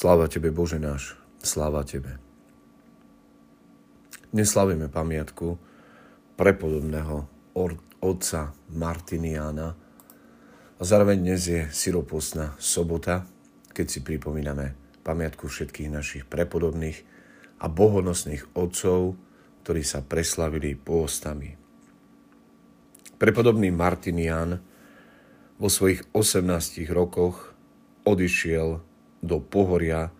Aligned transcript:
Sláva 0.00 0.32
Tebe, 0.32 0.48
Bože 0.48 0.80
náš, 0.80 1.12
sláva 1.44 1.84
Tebe. 1.84 2.16
Dnes 4.32 4.48
slavíme 4.48 4.88
pamiatku 4.88 5.60
prepodobného 6.40 7.28
otca 8.00 8.56
Martiniana 8.72 9.76
a 10.80 10.82
zároveň 10.88 11.20
dnes 11.20 11.44
je 11.44 11.68
siropostná 11.68 12.56
sobota, 12.56 13.28
keď 13.76 13.86
si 13.92 14.00
pripomíname 14.00 14.72
pamiatku 15.04 15.52
všetkých 15.52 15.92
našich 15.92 16.24
prepodobných 16.24 17.04
a 17.60 17.68
bohonosných 17.68 18.56
otcov, 18.56 19.20
ktorí 19.68 19.84
sa 19.84 20.00
preslavili 20.00 20.80
pôstami. 20.80 21.60
Prepodobný 23.20 23.68
Martinian 23.68 24.64
vo 25.60 25.68
svojich 25.68 26.08
18 26.16 26.88
rokoch 26.88 27.52
odišiel 28.08 28.88
do 29.20 29.40
pohoria 29.40 30.12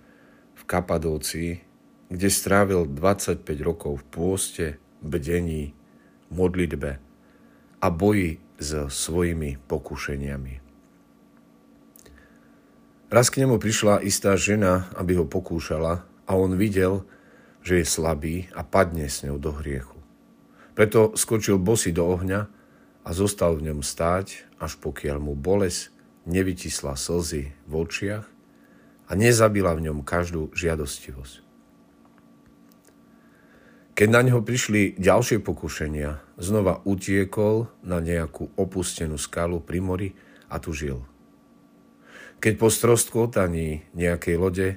v 0.57 0.63
Kapadócii, 0.65 1.53
kde 2.11 2.29
strávil 2.29 2.85
25 2.89 3.45
rokov 3.65 4.05
v 4.05 4.05
pôste, 4.13 4.67
bdení, 5.01 5.73
modlitbe 6.29 7.01
a 7.81 7.87
boji 7.89 8.39
s 8.61 8.71
svojimi 8.93 9.57
pokušeniami. 9.65 10.55
Raz 13.11 13.27
k 13.27 13.43
nemu 13.43 13.59
prišla 13.59 14.07
istá 14.07 14.39
žena, 14.39 14.87
aby 14.95 15.19
ho 15.19 15.27
pokúšala 15.27 16.07
a 16.29 16.33
on 16.39 16.55
videl, 16.55 17.03
že 17.65 17.83
je 17.83 17.87
slabý 17.89 18.47
a 18.55 18.63
padne 18.63 19.11
s 19.11 19.27
ňou 19.27 19.41
do 19.41 19.51
hriechu. 19.51 19.99
Preto 20.79 21.19
skočil 21.19 21.59
bosy 21.59 21.91
do 21.91 22.07
ohňa 22.07 22.47
a 23.03 23.11
zostal 23.11 23.59
v 23.59 23.73
ňom 23.73 23.81
stáť, 23.83 24.47
až 24.63 24.79
pokiaľ 24.79 25.19
mu 25.19 25.35
bolesť 25.35 25.91
nevytisla 26.29 26.95
slzy 26.95 27.51
v 27.67 27.73
očiach 27.75 28.40
a 29.11 29.19
nezabila 29.19 29.75
v 29.75 29.91
ňom 29.91 30.07
každú 30.07 30.55
žiadostivosť. 30.55 31.43
Keď 33.99 34.09
na 34.09 34.23
ňo 34.25 34.41
prišli 34.41 34.97
ďalšie 34.97 35.43
pokušenia, 35.45 36.23
znova 36.41 36.81
utiekol 36.89 37.69
na 37.85 38.01
nejakú 38.01 38.49
opustenú 38.57 39.21
skalu 39.21 39.61
pri 39.61 39.79
mori 39.83 40.09
a 40.49 40.57
tu 40.57 40.73
žil. 40.73 41.05
Keď 42.41 42.53
po 42.57 42.73
strostkotaní 42.73 43.85
nejakej 43.93 44.37
lode 44.41 44.69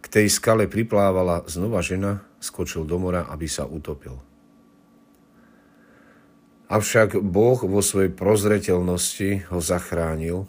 k 0.00 0.06
tej 0.08 0.32
skale 0.32 0.64
priplávala 0.64 1.44
znova 1.44 1.84
žena, 1.84 2.24
skočil 2.40 2.88
do 2.88 2.96
mora, 2.96 3.28
aby 3.28 3.44
sa 3.50 3.68
utopil. 3.68 4.16
Avšak 6.72 7.20
Boh 7.20 7.60
vo 7.60 7.84
svojej 7.84 8.10
prozreteľnosti 8.10 9.52
ho 9.52 9.60
zachránil 9.60 10.48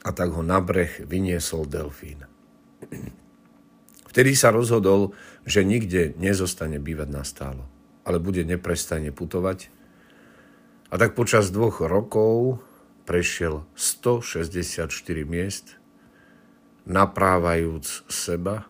a 0.00 0.10
tak 0.12 0.32
ho 0.32 0.40
na 0.40 0.60
breh 0.64 1.04
vyniesol 1.04 1.68
delfín. 1.68 2.24
Vtedy 4.10 4.34
sa 4.34 4.50
rozhodol, 4.50 5.14
že 5.46 5.62
nikde 5.62 6.18
nezostane 6.18 6.82
bývať 6.82 7.08
nastálo, 7.14 7.64
ale 8.02 8.18
bude 8.18 8.42
neprestane 8.42 9.14
putovať. 9.14 9.70
A 10.90 10.98
tak 10.98 11.14
počas 11.14 11.54
dvoch 11.54 11.78
rokov 11.86 12.58
prešiel 13.06 13.62
164 13.78 14.90
miest, 15.22 15.78
naprávajúc 16.90 18.02
seba 18.10 18.66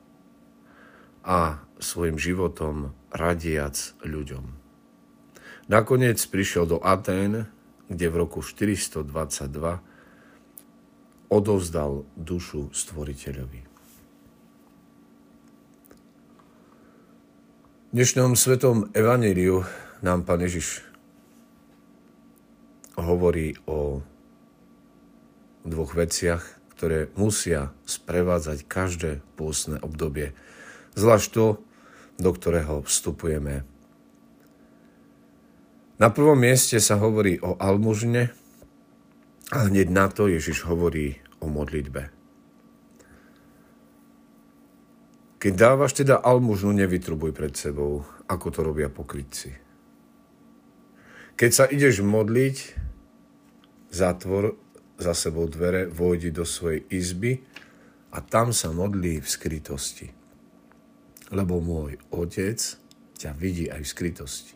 a 1.25 1.65
svojim 1.81 2.20
životom 2.20 2.92
radiac 3.09 3.97
ľuďom. 4.05 4.44
Nakoniec 5.72 6.21
prišiel 6.21 6.69
do 6.69 6.83
Atén, 6.83 7.49
kde 7.88 8.06
v 8.10 8.15
roku 8.21 8.44
422 8.44 9.09
odovzdal 11.30 12.04
dušu 12.18 12.74
stvoriteľovi. 12.74 13.60
V 17.91 17.92
dnešnom 17.94 18.34
svetom 18.34 18.91
evaníliu 18.94 19.66
nám 20.02 20.26
Pán 20.26 20.42
Ježiš 20.42 20.82
hovorí 22.94 23.56
o 23.66 24.02
dvoch 25.66 25.94
veciach, 25.94 26.42
ktoré 26.76 27.10
musia 27.14 27.74
sprevádzať 27.86 28.58
každé 28.66 29.10
pôstne 29.34 29.78
obdobie. 29.80 30.34
Zvlášť 30.94 31.28
to, 31.30 31.47
do 32.20 32.30
ktorého 32.30 32.84
vstupujeme 32.86 33.66
na 36.00 36.08
prvom 36.08 36.41
mieste 36.41 36.80
sa 36.80 36.97
hovorí 36.97 37.36
o 37.44 37.60
almužne 37.60 38.32
a 39.50 39.66
hneď 39.66 39.91
na 39.91 40.06
to 40.06 40.31
Ježiš 40.31 40.62
hovorí 40.62 41.19
o 41.43 41.50
modlitbe. 41.50 42.11
Keď 45.41 45.53
dávaš 45.56 45.97
teda 45.97 46.21
almužnu, 46.21 46.77
nevytrubuj 46.77 47.33
pred 47.33 47.56
sebou, 47.56 48.05
ako 48.28 48.47
to 48.53 48.60
robia 48.60 48.93
pokrytci. 48.93 49.56
Keď 51.34 51.50
sa 51.50 51.65
ideš 51.65 52.05
modliť, 52.05 52.56
zatvor 53.89 54.60
za 55.00 55.16
sebou 55.16 55.49
dvere, 55.49 55.89
vojdi 55.89 56.28
do 56.28 56.44
svojej 56.44 56.84
izby 56.93 57.41
a 58.12 58.21
tam 58.21 58.53
sa 58.53 58.69
modlí 58.69 59.25
v 59.25 59.28
skrytosti. 59.28 60.12
Lebo 61.33 61.65
môj 61.65 61.97
otec 62.12 62.60
ťa 63.16 63.33
vidí 63.33 63.72
aj 63.72 63.81
v 63.81 63.89
skrytosti. 63.89 64.55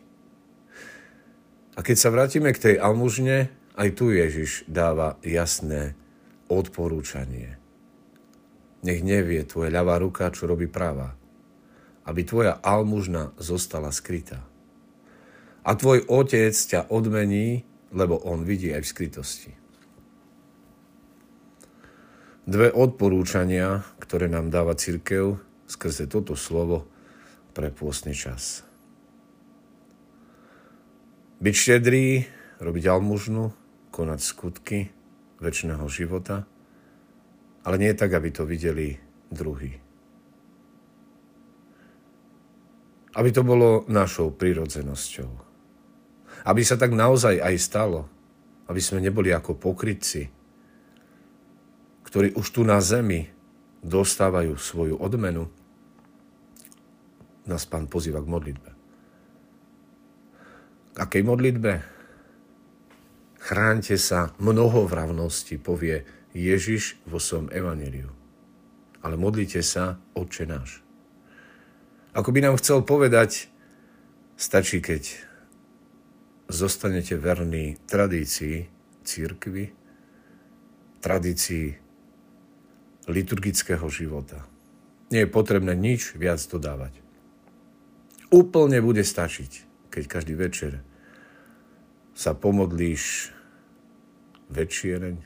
A 1.75 1.81
keď 1.81 1.97
sa 1.97 2.13
vrátime 2.13 2.53
k 2.53 2.61
tej 2.61 2.75
almužne, 2.77 3.49
aj 3.75 3.89
tu 3.95 4.11
Ježiš 4.11 4.63
dáva 4.71 5.19
jasné 5.19 5.99
odporúčanie. 6.47 7.59
Nech 8.85 9.01
nevie 9.03 9.43
tvoja 9.43 9.73
ľavá 9.73 9.99
ruka, 9.99 10.31
čo 10.31 10.47
robí 10.47 10.69
práva. 10.69 11.17
Aby 12.05 12.21
tvoja 12.21 12.53
almužna 12.61 13.33
zostala 13.41 13.89
skrytá. 13.89 14.45
A 15.65 15.73
tvoj 15.73 16.05
otec 16.05 16.53
ťa 16.53 16.93
odmení, 16.93 17.65
lebo 17.89 18.21
on 18.21 18.45
vidí 18.45 18.69
aj 18.69 18.85
v 18.85 18.91
skrytosti. 18.91 19.51
Dve 22.45 22.69
odporúčania, 22.69 23.81
ktoré 23.97 24.29
nám 24.29 24.53
dáva 24.53 24.77
církev 24.77 25.41
skrze 25.65 26.05
toto 26.05 26.37
slovo 26.37 26.85
pre 27.57 27.73
pôstny 27.73 28.13
čas. 28.13 28.61
Byť 31.41 31.55
štedrý, 31.57 32.29
robiť 32.61 32.85
almužnu, 32.85 33.64
konať 33.95 34.19
skutky 34.19 34.91
väčšného 35.39 35.87
života, 35.87 36.43
ale 37.63 37.75
nie 37.79 37.95
tak, 37.95 38.11
aby 38.11 38.29
to 38.35 38.43
videli 38.43 38.99
druhí. 39.31 39.71
Aby 43.15 43.29
to 43.31 43.47
bolo 43.47 43.87
našou 43.87 44.35
prirodzenosťou. 44.35 45.31
Aby 46.43 46.61
sa 46.67 46.75
tak 46.75 46.91
naozaj 46.91 47.39
aj 47.39 47.55
stalo. 47.55 48.11
Aby 48.67 48.83
sme 48.83 48.99
neboli 48.99 49.31
ako 49.31 49.55
pokrytci, 49.55 50.27
ktorí 52.03 52.35
už 52.35 52.47
tu 52.51 52.67
na 52.67 52.83
zemi 52.83 53.31
dostávajú 53.79 54.59
svoju 54.59 54.99
odmenu. 54.99 55.47
Nás 57.47 57.63
pán 57.63 57.87
pozýva 57.87 58.19
k 58.19 58.27
modlitbe 58.27 58.75
akej 60.95 61.23
modlitbe? 61.27 61.94
Chránte 63.45 63.93
sa 64.01 64.33
mnohovravnosti, 64.41 65.61
povie 65.61 66.01
Ježiš 66.33 66.97
vo 67.05 67.21
svojom 67.21 67.53
evaneliu. 67.53 68.09
Ale 69.05 69.21
modlite 69.21 69.61
sa, 69.61 70.01
Otče 70.17 70.49
náš. 70.49 70.81
Ako 72.17 72.33
by 72.33 72.41
nám 72.41 72.57
chcel 72.57 72.81
povedať, 72.81 73.53
stačí, 74.33 74.81
keď 74.81 75.13
zostanete 76.49 77.21
verní 77.21 77.77
tradícii 77.85 78.65
církvy, 79.05 79.77
tradícii 81.05 81.77
liturgického 83.05 83.85
života. 83.93 84.41
Nie 85.13 85.29
je 85.29 85.35
potrebné 85.37 85.77
nič 85.77 86.17
viac 86.17 86.41
dodávať. 86.41 86.97
Úplne 88.33 88.81
bude 88.81 89.05
stačiť, 89.05 89.51
keď 89.93 90.03
každý 90.09 90.33
večer 90.33 90.81
sa 92.17 92.33
pomodlíš 92.33 93.35
večiereň, 94.51 95.21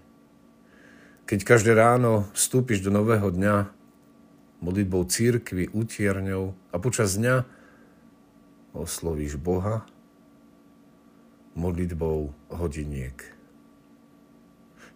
keď 1.30 1.40
každé 1.46 1.78
ráno 1.78 2.26
vstúpiš 2.34 2.82
do 2.82 2.92
nového 2.92 3.30
dňa 3.30 3.70
modlitbou 4.60 5.06
církvy, 5.08 5.72
utierňou 5.72 6.58
a 6.74 6.76
počas 6.82 7.16
dňa 7.16 7.46
oslovíš 8.76 9.40
Boha 9.40 9.86
modlitbou 11.54 12.34
hodiniek. 12.54 13.18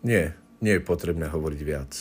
Nie, 0.03 0.35
nie 0.59 0.73
je 0.79 0.83
potrebné 0.83 1.31
hovoriť 1.31 1.61
viac. 1.63 1.91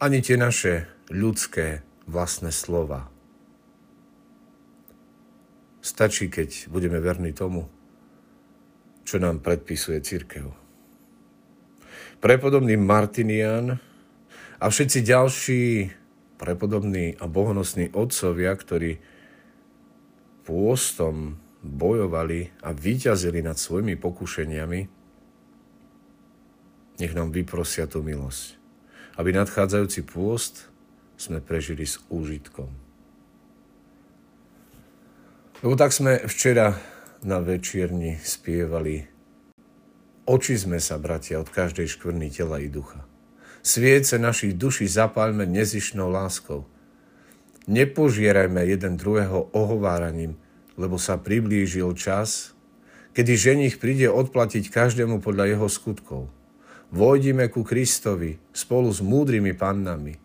Ani 0.00 0.20
tie 0.20 0.36
naše 0.36 0.90
ľudské 1.08 1.80
vlastné 2.04 2.52
slova 2.52 3.14
Stačí, 5.84 6.32
keď 6.32 6.72
budeme 6.72 6.96
verní 6.96 7.36
tomu, 7.36 7.68
čo 9.04 9.20
nám 9.20 9.44
predpisuje 9.44 10.00
církev. 10.00 10.63
Prepodobný 12.24 12.80
Martinian 12.80 13.76
A 14.56 14.72
všetci 14.72 15.04
ďalší 15.04 15.92
prepodobní 16.40 17.20
a 17.20 17.28
bohonosní 17.28 17.92
otcovia, 17.92 18.56
ktorí 18.56 18.96
pôstom 20.48 21.36
bojovali 21.60 22.48
a 22.64 22.72
vyťazili 22.72 23.44
nad 23.44 23.60
svojimi 23.60 24.00
pokušeniami, 24.00 24.80
nech 26.96 27.12
nám 27.12 27.28
vyprosia 27.28 27.84
tú 27.84 28.00
milosť. 28.00 28.56
Aby 29.20 29.36
nadchádzajúci 29.36 30.08
pôst 30.08 30.72
sme 31.20 31.44
prežili 31.44 31.84
s 31.84 32.00
úžitkom. 32.08 32.72
Lebo 35.60 35.76
tak 35.76 35.92
sme 35.92 36.24
včera 36.24 36.80
na 37.20 37.36
večierni 37.44 38.16
spievali 38.16 39.13
Oči 40.24 40.56
sme 40.56 40.80
sa, 40.80 40.96
bratia, 40.96 41.36
od 41.36 41.52
každej 41.52 41.84
škvrny 41.84 42.32
tela 42.32 42.56
i 42.56 42.72
ducha. 42.72 43.04
Sviece 43.60 44.16
našich 44.16 44.56
duší 44.56 44.88
zapálme 44.88 45.44
nezišnou 45.44 46.08
láskou. 46.08 46.64
Nepožierajme 47.68 48.60
jeden 48.64 48.96
druhého 48.96 49.52
ohováraním, 49.52 50.40
lebo 50.80 50.96
sa 50.96 51.20
priblížil 51.20 51.92
čas, 51.92 52.56
kedy 53.12 53.32
ženich 53.36 53.76
príde 53.76 54.08
odplatiť 54.08 54.72
každému 54.72 55.20
podľa 55.20 55.56
jeho 55.56 55.68
skutkov. 55.68 56.32
Vojdime 56.88 57.52
ku 57.52 57.60
Kristovi 57.60 58.40
spolu 58.52 58.88
s 58.92 59.04
múdrymi 59.04 59.52
pannami 59.52 60.16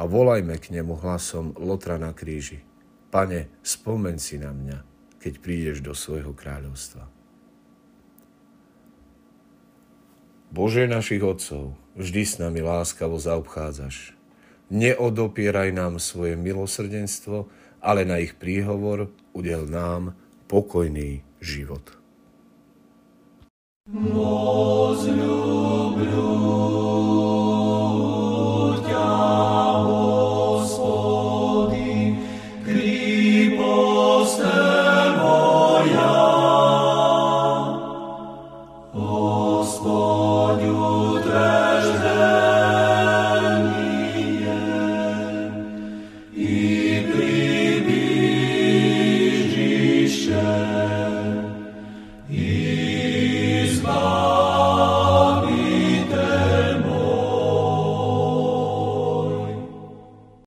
a 0.00 0.08
volajme 0.08 0.56
k 0.56 0.72
nemu 0.72 1.04
hlasom 1.04 1.52
Lotra 1.60 2.00
na 2.00 2.16
kríži. 2.16 2.64
Pane, 3.12 3.60
spomen 3.60 4.16
si 4.16 4.40
na 4.40 4.56
mňa, 4.56 4.78
keď 5.20 5.32
prídeš 5.40 5.78
do 5.84 5.92
svojho 5.92 6.32
kráľovstva. 6.32 7.13
Bože 10.54 10.86
našich 10.86 11.18
Otcov, 11.18 11.74
vždy 11.98 12.22
s 12.22 12.38
nami 12.38 12.62
láskavo 12.62 13.18
zaobchádzaš. 13.18 14.14
Neodopieraj 14.70 15.74
nám 15.74 15.98
svoje 15.98 16.38
milosrdenstvo, 16.38 17.50
ale 17.82 18.06
na 18.06 18.22
ich 18.22 18.38
príhovor 18.38 19.10
udel 19.34 19.66
nám 19.66 20.14
pokojný 20.46 21.26
život. 21.42 21.98
Môj 23.90 25.10